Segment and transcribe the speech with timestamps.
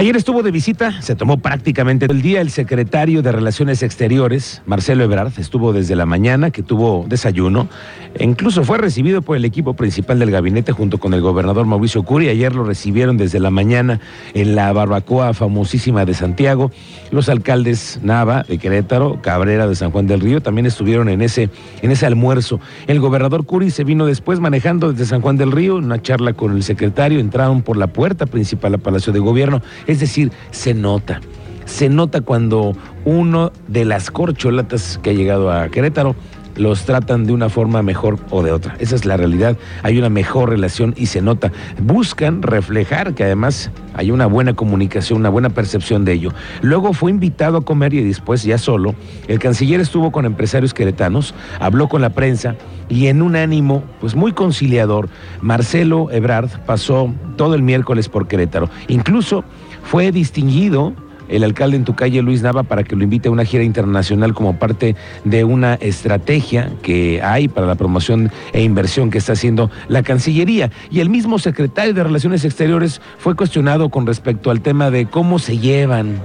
[0.00, 5.04] Ayer estuvo de visita, se tomó prácticamente el día el secretario de Relaciones Exteriores, Marcelo
[5.04, 7.68] Ebrard, estuvo desde la mañana, que tuvo desayuno,
[8.14, 12.02] e incluso fue recibido por el equipo principal del gabinete junto con el gobernador Mauricio
[12.02, 12.30] Curi.
[12.30, 14.00] Ayer lo recibieron desde la mañana
[14.32, 16.72] en la barbacoa famosísima de Santiago.
[17.10, 21.50] Los alcaldes Nava de Querétaro, Cabrera de San Juan del Río también estuvieron en ese,
[21.82, 22.58] en ese almuerzo.
[22.86, 26.56] El gobernador Curi se vino después manejando desde San Juan del Río, una charla con
[26.56, 31.20] el secretario, entraron por la puerta principal al Palacio de Gobierno es decir, se nota.
[31.64, 36.16] Se nota cuando uno de las corcholatas que ha llegado a Querétaro
[36.56, 38.76] los tratan de una forma mejor o de otra.
[38.78, 39.56] Esa es la realidad.
[39.82, 41.52] Hay una mejor relación y se nota.
[41.82, 46.32] Buscan reflejar que además hay una buena comunicación, una buena percepción de ello.
[46.62, 48.94] Luego fue invitado a comer y después ya solo,
[49.28, 52.56] el canciller estuvo con empresarios queretanos, habló con la prensa
[52.88, 55.08] y en un ánimo pues muy conciliador,
[55.40, 58.68] Marcelo Ebrard pasó todo el miércoles por Querétaro.
[58.88, 59.44] Incluso
[59.82, 60.94] fue distinguido
[61.30, 64.34] el alcalde en tu calle, Luis Nava, para que lo invite a una gira internacional
[64.34, 69.70] como parte de una estrategia que hay para la promoción e inversión que está haciendo
[69.88, 70.70] la Cancillería.
[70.90, 75.38] Y el mismo secretario de Relaciones Exteriores fue cuestionado con respecto al tema de cómo
[75.38, 76.20] se llevan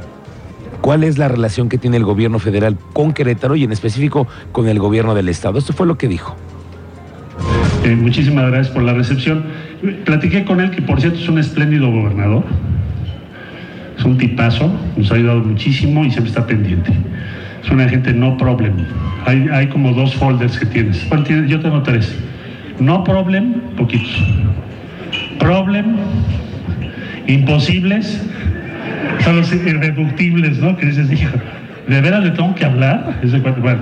[0.81, 4.67] cuál es la relación que tiene el gobierno federal con Querétaro y en específico con
[4.67, 5.59] el gobierno del Estado.
[5.59, 6.35] Esto fue lo que dijo.
[7.83, 9.45] Eh, muchísimas gracias por la recepción.
[10.05, 12.43] Platiqué con él, que por cierto es un espléndido gobernador
[13.97, 16.91] es un tipazo, nos ha ayudado muchísimo y siempre está pendiente.
[17.63, 18.73] Es una gente no problem.
[19.25, 21.07] Hay, como dos folders que tienes.
[21.47, 22.15] Yo tengo tres.
[22.79, 24.23] No problem, poquitos.
[25.39, 25.95] Problem,
[27.27, 28.21] imposibles,
[29.23, 30.77] son los irreductibles, ¿no?
[30.77, 31.37] Que dices, hijo,
[31.87, 33.19] ¿de veras le tengo que hablar?
[33.61, 33.81] Bueno.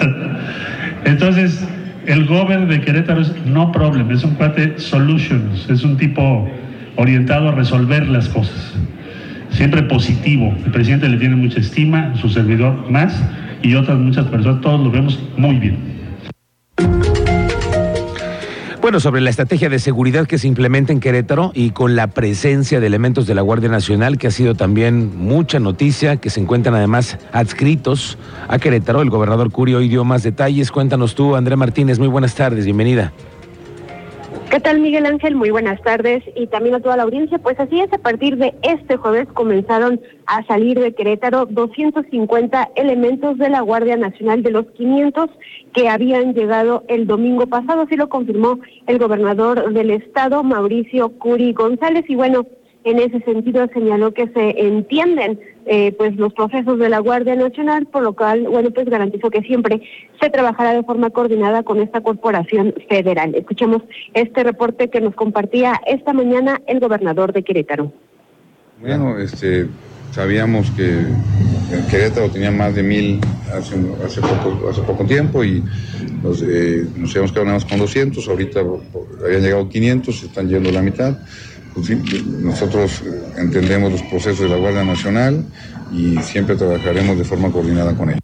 [1.04, 1.66] Entonces,
[2.06, 6.48] el gober de Querétaro es no problem, es un cuate solutions, es un tipo
[6.96, 8.72] orientado a resolver las cosas
[9.52, 10.54] siempre positivo.
[10.64, 13.14] El presidente le tiene mucha estima, su servidor más,
[13.62, 15.92] y otras muchas personas, todos lo vemos muy bien.
[18.82, 22.80] Bueno, sobre la estrategia de seguridad que se implementa en Querétaro y con la presencia
[22.80, 26.74] de elementos de la Guardia Nacional, que ha sido también mucha noticia, que se encuentran
[26.74, 29.00] además adscritos a Querétaro.
[29.00, 30.72] El gobernador Curio hoy dio más detalles.
[30.72, 32.00] Cuéntanos tú, Andrea Martínez.
[32.00, 33.12] Muy buenas tardes, bienvenida.
[34.52, 35.34] ¿Qué tal, Miguel Ángel?
[35.34, 37.38] Muy buenas tardes y también a toda la audiencia.
[37.38, 43.38] Pues así es, a partir de este jueves comenzaron a salir de Querétaro 250 elementos
[43.38, 45.30] de la Guardia Nacional de los 500
[45.72, 47.80] que habían llegado el domingo pasado.
[47.80, 52.04] Así lo confirmó el gobernador del estado, Mauricio Curi González.
[52.08, 52.46] Y bueno,
[52.84, 57.86] en ese sentido señaló que se entienden eh, pues los procesos de la Guardia Nacional,
[57.86, 59.80] por lo cual, bueno, pues garantizó que siempre
[60.20, 63.34] se trabajará de forma coordinada con esta corporación federal.
[63.34, 63.82] Escuchamos
[64.14, 67.92] este reporte que nos compartía esta mañana el gobernador de Querétaro.
[68.80, 69.68] Bueno, este,
[70.10, 71.04] sabíamos que
[71.88, 73.20] Querétaro tenía más de mil
[73.56, 75.62] hace, hace, poco, hace poco tiempo y
[76.22, 78.60] nos, eh, nos habíamos quedado nada con 200, ahorita
[79.24, 81.16] habían llegado 500, se están yendo la mitad.
[81.74, 81.90] Pues
[82.26, 83.02] nosotros
[83.36, 85.44] entendemos los procesos de la Guardia Nacional
[85.92, 88.18] y siempre trabajaremos de forma coordinada con ella.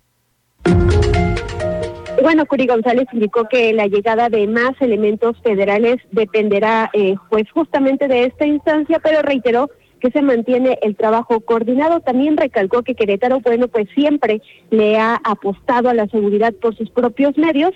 [2.22, 8.06] Bueno, Curi González indicó que la llegada de más elementos federales dependerá eh, pues justamente
[8.06, 9.70] de esta instancia, pero reiteró
[10.00, 12.00] que se mantiene el trabajo coordinado.
[12.00, 16.91] También recalcó que Querétaro, bueno, pues siempre le ha apostado a la seguridad por sus
[16.91, 17.72] propios medios,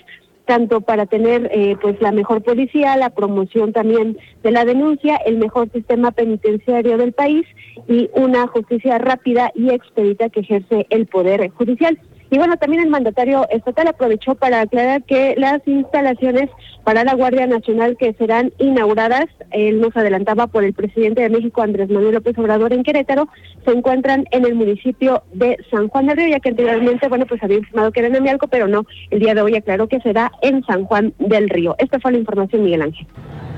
[0.47, 5.39] tanto para tener eh, pues la mejor policía, la promoción también de la denuncia, el
[5.39, 7.47] mejor sistema penitenciario del país
[7.89, 11.99] y una justicia rápida y expedita que ejerce el poder judicial.
[12.33, 16.49] Y bueno, también el mandatario estatal aprovechó para aclarar que las instalaciones
[16.83, 21.61] para la Guardia Nacional que serán inauguradas, él nos adelantaba por el presidente de México,
[21.61, 23.29] Andrés Manuel López Obrador, en Querétaro,
[23.67, 27.43] se encuentran en el municipio de San Juan del Río, ya que anteriormente, bueno, pues
[27.43, 30.33] había informado que era en Amialco, pero no, el día de hoy aclaró que será
[30.41, 31.77] en San Juan del Río.
[31.77, 33.07] Esta fue la información, Miguel Ángel.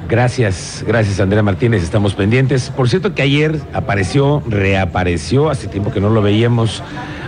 [0.09, 2.71] Gracias, gracias Andrea Martínez, estamos pendientes.
[2.71, 6.82] Por cierto que ayer apareció, reapareció, hace tiempo que no lo veíamos,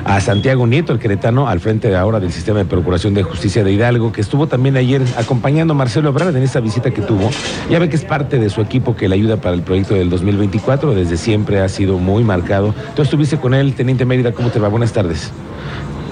[0.06, 3.72] a Santiago Nieto, el queretano, al frente ahora del sistema de Procuración de Justicia de
[3.72, 7.28] Hidalgo, que estuvo también ayer acompañando a Marcelo Ebrard en esta visita que tuvo.
[7.68, 10.08] Ya ve que es parte de su equipo que le ayuda para el proyecto del
[10.08, 12.72] 2024, desde siempre ha sido muy marcado.
[12.94, 14.68] Tú estuviste con él, Teniente Mérida, ¿cómo te va?
[14.68, 15.32] Buenas tardes.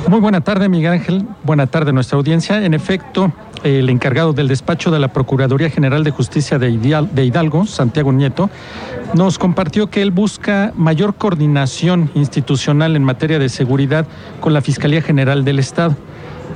[0.08, 1.26] Muy buena tarde, Miguel Ángel.
[1.44, 2.64] Buena tarde, nuestra audiencia.
[2.64, 3.32] En efecto,
[3.64, 8.50] el encargado del despacho de la Procuraduría General de Justicia de Hidalgo, Santiago Nieto,
[9.14, 14.06] nos compartió que él busca mayor coordinación institucional en materia de seguridad
[14.40, 15.96] con la Fiscalía General del Estado.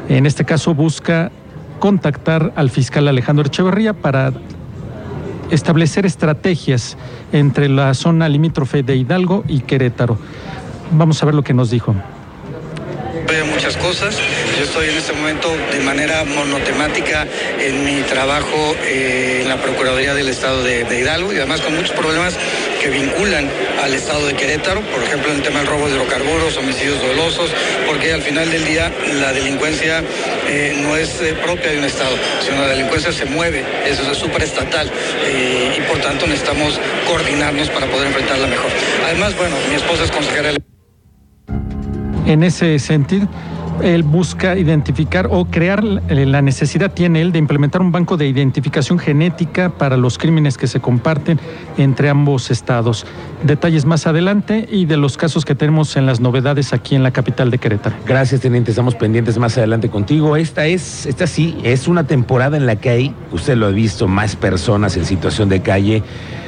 [0.08, 1.32] En este caso busca
[1.78, 4.32] contactar al fiscal Alejandro Echeverría para
[5.50, 6.98] establecer estrategias
[7.32, 10.18] entre la zona limítrofe de Hidalgo y Querétaro.
[10.92, 11.94] Vamos a ver lo que nos dijo
[13.58, 14.16] muchas cosas.
[14.56, 17.26] Yo estoy en este momento de manera monotemática
[17.58, 21.90] en mi trabajo eh, en la Procuraduría del Estado de, Hidalgo y además con muchos
[21.90, 22.34] problemas
[22.80, 23.50] que vinculan
[23.82, 27.50] al Estado de Querétaro, por ejemplo en el tema del robo de hidrocarburos, homicidios dolosos,
[27.88, 30.04] porque al final del día la delincuencia
[30.46, 32.16] eh, no es eh, propia de un Estado,
[32.46, 34.88] sino la delincuencia se mueve, eso es súper estatal
[35.76, 36.78] y por tanto necesitamos
[37.08, 38.70] coordinarnos para poder enfrentarla mejor.
[39.04, 40.52] Además, bueno, mi esposa es consejera
[42.28, 43.26] en ese sentido,
[43.82, 48.98] él busca identificar o crear la necesidad, tiene él, de implementar un banco de identificación
[48.98, 51.40] genética para los crímenes que se comparten
[51.78, 53.06] entre ambos estados.
[53.44, 57.12] Detalles más adelante y de los casos que tenemos en las novedades aquí en la
[57.12, 57.96] capital de Querétaro.
[58.04, 58.72] Gracias, teniente.
[58.72, 60.36] Estamos pendientes más adelante contigo.
[60.36, 64.06] Esta es, esta sí, es una temporada en la que hay, usted lo ha visto,
[64.06, 66.02] más personas en situación de calle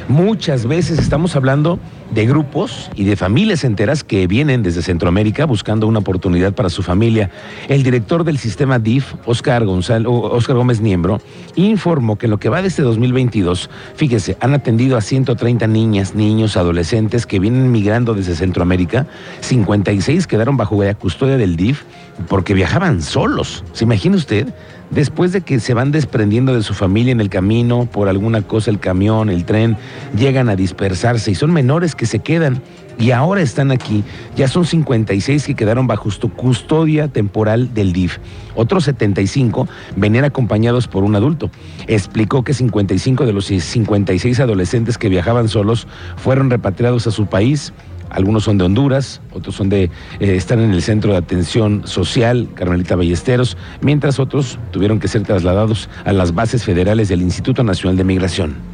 [0.09, 1.79] Muchas veces estamos hablando
[2.13, 6.83] de grupos y de familias enteras que vienen desde Centroamérica buscando una oportunidad para su
[6.83, 7.31] familia.
[7.69, 11.21] El director del sistema DIF, Oscar, Gómez Niembro,
[11.55, 16.15] informó que en lo que va de este 2022, fíjese, han atendido a 130 niñas,
[16.15, 19.07] niños, adolescentes que vienen migrando desde Centroamérica.
[19.41, 21.85] 56 quedaron bajo la custodia del DIF
[22.29, 23.65] porque viajaban solos.
[23.73, 24.49] ¿Se imagina usted?
[24.91, 28.71] Después de que se van desprendiendo de su familia en el camino, por alguna cosa,
[28.71, 29.77] el camión, el tren,
[30.17, 32.63] llegan a dispersarse y son menores que se quedan
[33.01, 34.05] y ahora están aquí.
[34.37, 38.19] Ya son 56 que quedaron bajo custodia temporal del DIF.
[38.55, 39.67] Otros 75
[39.97, 41.51] venían acompañados por un adulto.
[41.87, 47.73] Explicó que 55 de los 56 adolescentes que viajaban solos fueron repatriados a su país
[48.11, 49.91] algunos son de Honduras, otros son de, eh,
[50.21, 55.89] están en el centro de atención social, Carmelita Ballesteros, mientras otros tuvieron que ser trasladados
[56.05, 58.70] a las bases federales del Instituto Nacional de Migración.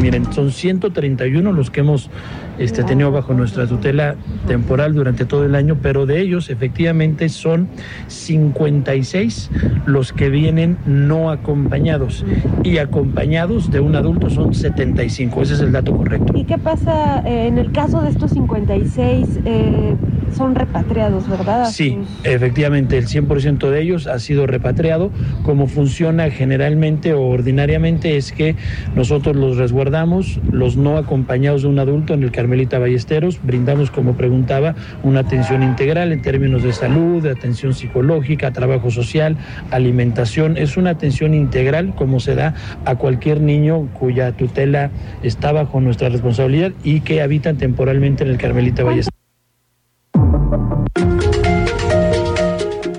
[0.00, 2.10] Miren, son 131 los que hemos
[2.58, 4.16] este, tenido bajo nuestra tutela
[4.46, 7.68] temporal durante todo el año, pero de ellos efectivamente son
[8.08, 9.50] 56
[9.86, 12.24] los que vienen no acompañados
[12.62, 15.42] y acompañados de un adulto son 75.
[15.42, 16.32] Ese es el dato correcto.
[16.36, 19.40] ¿Y qué pasa eh, en el caso de estos 56?
[19.44, 19.96] Eh,
[20.36, 21.66] son repatriados, ¿verdad?
[21.70, 25.10] Sí, efectivamente, el 100% de ellos ha sido repatriado.
[25.42, 28.54] Como funciona generalmente o ordinariamente es que
[28.94, 34.16] nosotros los resguardamos, los no acompañados de un adulto en el Carmelita Ballesteros, brindamos, como
[34.16, 39.36] preguntaba, una atención integral en términos de salud, de atención psicológica, trabajo social,
[39.70, 40.56] alimentación.
[40.56, 42.54] Es una atención integral como se da
[42.84, 44.90] a cualquier niño cuya tutela
[45.22, 49.15] está bajo nuestra responsabilidad y que habitan temporalmente en el Carmelita Ballesteros.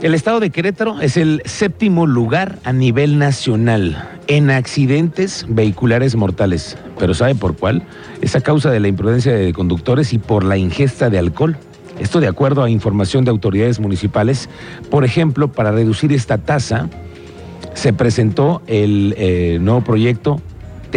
[0.07, 6.77] El estado de Querétaro es el séptimo lugar a nivel nacional en accidentes vehiculares mortales.
[6.98, 7.83] ¿Pero sabe por cuál?
[8.21, 11.57] Es a causa de la imprudencia de conductores y por la ingesta de alcohol.
[12.00, 14.48] Esto de acuerdo a información de autoridades municipales.
[14.89, 16.88] Por ejemplo, para reducir esta tasa,
[17.74, 20.42] se presentó el eh, nuevo proyecto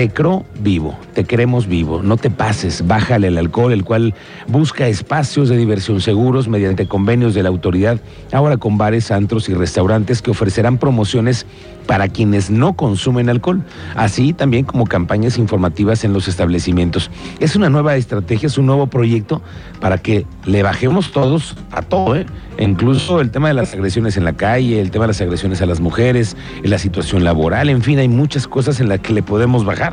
[0.00, 4.14] Tecro Vivo, te queremos vivo, no te pases, bájale el alcohol, el cual
[4.46, 8.00] busca espacios de diversión seguros mediante convenios de la autoridad,
[8.32, 11.44] ahora con bares, antros y restaurantes que ofrecerán promociones
[11.86, 13.62] para quienes no consumen alcohol,
[13.96, 17.10] así también como campañas informativas en los establecimientos.
[17.40, 19.42] Es una nueva estrategia, es un nuevo proyecto
[19.80, 22.26] para que le bajemos todos a todo, ¿eh?
[22.58, 25.66] incluso el tema de las agresiones en la calle, el tema de las agresiones a
[25.66, 29.64] las mujeres, la situación laboral, en fin, hay muchas cosas en las que le podemos
[29.64, 29.89] bajar.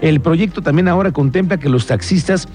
[0.00, 2.48] El proyecto también ahora contempla que los taxistas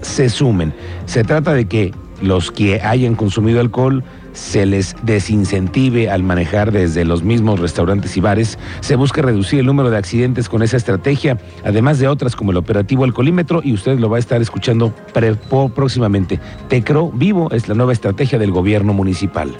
[0.00, 0.72] se sumen.
[1.06, 7.04] Se trata de que los que hayan consumido alcohol se les desincentive al manejar desde
[7.04, 8.58] los mismos restaurantes y bares.
[8.80, 12.56] Se busca reducir el número de accidentes con esa estrategia, además de otras como el
[12.56, 14.94] operativo alcoholímetro, y usted lo va a estar escuchando
[15.74, 16.40] próximamente.
[16.68, 19.50] Tecro Vivo es la nueva estrategia del gobierno municipal.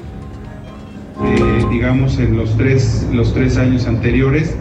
[1.22, 4.56] Eh, digamos, en los tres, los tres años anteriores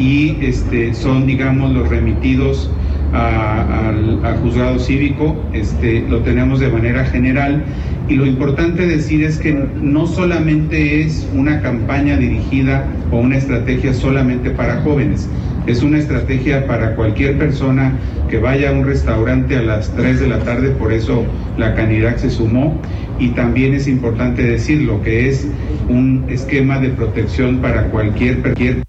[0.00, 2.70] y este, son, digamos, los remitidos
[3.12, 7.62] al, juzgado cívico, este, lo tenemos de manera general
[8.08, 13.92] y lo importante decir es que no solamente es una campaña dirigida o una estrategia
[13.92, 15.28] solamente para jóvenes,
[15.66, 17.92] Es una estrategia para cualquier persona
[18.30, 21.24] que vaya a un restaurante a las 3 de la tarde, por eso
[21.58, 22.80] la Canirac se sumó.
[23.18, 25.46] Y también es importante decirlo, que es
[25.88, 28.82] un esquema de protección para cualquier, cualquier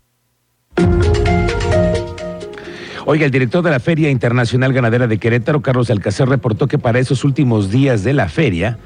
[3.12, 6.98] Oiga, el director de la Feria Internacional Ganadera de Querétaro, Carlos Alcácer, reportó que para
[6.98, 8.77] esos últimos días de la feria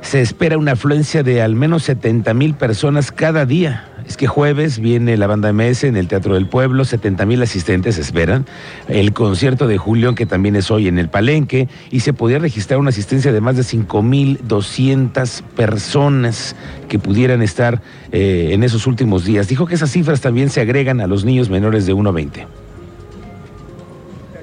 [0.00, 3.86] se espera una afluencia de al menos 70 mil personas cada día.
[4.08, 7.96] Es que jueves viene la banda MS en el Teatro del Pueblo, 70 mil asistentes
[7.96, 8.44] esperan.
[8.88, 12.80] El concierto de Julio, que también es hoy en el Palenque, y se podría registrar
[12.80, 16.56] una asistencia de más de 5 mil 200 personas
[16.88, 19.46] que pudieran estar eh, en esos últimos días.
[19.46, 22.59] Dijo que esas cifras también se agregan a los niños menores de 1.20.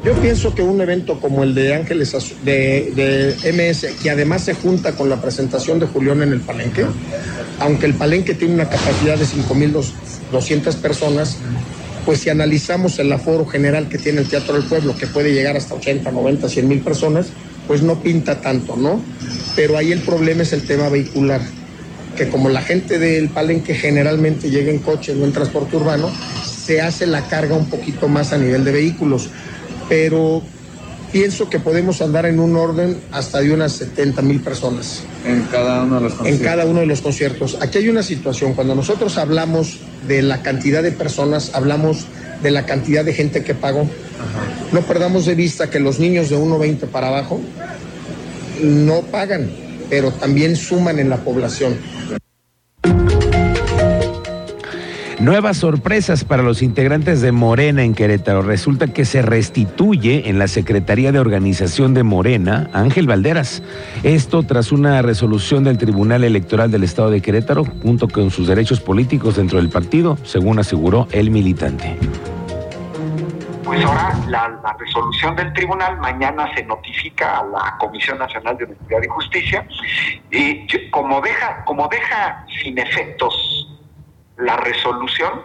[0.03, 4.53] Yo pienso que un evento como el de Ángeles de, de, MS, que además se
[4.53, 6.85] junta con la presentación de Julián en el Palenque,
[7.59, 11.37] aunque el Palenque tiene una capacidad de 5.200 personas,
[12.05, 15.57] pues si analizamos el aforo general que tiene el Teatro del Pueblo, que puede llegar
[15.57, 17.27] hasta 80, 90, 100 mil personas,
[17.67, 19.01] pues no pinta tanto, ¿no?
[19.55, 21.41] Pero ahí el problema es el tema vehicular,
[22.15, 26.09] que como la gente del Palenque generalmente llega en coche, no en transporte urbano,
[26.45, 29.29] se hace la carga un poquito más a nivel de vehículos
[29.89, 30.41] pero
[31.11, 35.03] pienso que podemos andar en un orden hasta de unas 70 mil personas.
[35.25, 36.39] En cada uno de los conciertos.
[36.39, 37.57] En cada uno de los conciertos.
[37.61, 42.05] Aquí hay una situación, cuando nosotros hablamos de la cantidad de personas, hablamos
[42.43, 43.81] de la cantidad de gente que pagó.
[43.81, 44.67] Ajá.
[44.71, 47.39] No perdamos de vista que los niños de 1,20 para abajo
[48.61, 49.49] no pagan,
[49.89, 51.77] pero también suman en la población.
[55.19, 58.43] Nuevas sorpresas para los integrantes de Morena en Querétaro.
[58.43, 63.63] Resulta que se restituye en la Secretaría de Organización de Morena Ángel Valderas.
[64.03, 68.79] Esto tras una resolución del Tribunal Electoral del Estado de Querétaro, junto con sus derechos
[68.79, 71.97] políticos dentro del partido, según aseguró el militante.
[73.63, 78.99] Pues ahora la, resolución del tribunal mañana se notifica a la Comisión Nacional de Honestidad
[79.03, 79.67] y Justicia
[80.29, 83.46] y como deja, como deja sin efectos
[84.37, 85.43] la resolución,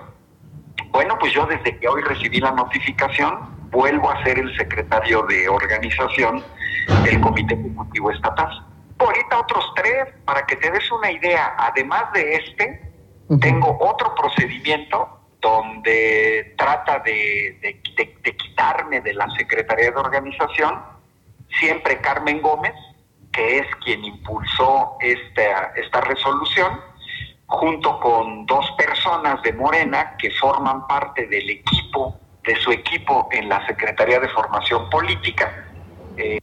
[0.91, 5.49] bueno, pues yo desde que hoy recibí la notificación, vuelvo a ser el secretario de
[5.49, 6.45] organización
[7.05, 8.67] del Comité Ejecutivo Estatal.
[8.99, 12.93] Ahorita otros tres, para que te des una idea, además de este,
[13.29, 13.41] uh -huh.
[13.41, 20.81] tengo otro procedimiento donde trata de, de, de, de, quitarme de la Secretaría de Organización,
[21.59, 22.75] siempre Carmen Gómez,
[23.33, 26.81] que es quien impulsó esta, esta resolución,
[27.53, 33.49] junto con dos personas de Morena que forman parte del equipo, de su equipo en
[33.49, 35.67] la Secretaría de Formación Política.
[36.17, 36.41] Eh,